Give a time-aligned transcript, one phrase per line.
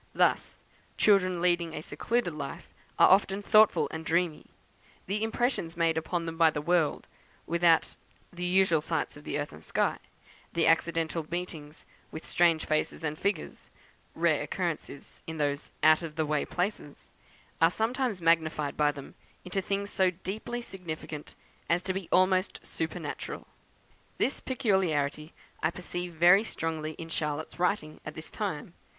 [0.15, 0.63] Thus,
[0.97, 4.47] children leading a secluded life are often thoughtful and dreamy:
[5.05, 7.05] the impressions made upon them by the world
[7.45, 7.95] without
[8.33, 9.99] the unusual sights of earth and sky
[10.53, 13.69] the accidental meetings with strange faces and figures
[14.15, 17.11] (rare occurrences in those out of the way places)
[17.61, 19.13] are sometimes magnified by them
[19.45, 21.35] into things so deeply significant
[21.69, 23.45] as to be almost supernatural.
[24.17, 28.73] This peculiarity I perceive very strongly in Charlotte's writings at this time.